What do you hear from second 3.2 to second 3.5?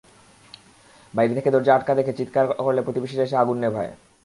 এসে